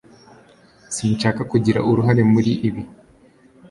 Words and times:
Sinshaka 0.95 1.41
kugira 1.51 1.79
uruhare 1.89 2.23
muri 2.33 2.51
ibi 2.67 2.81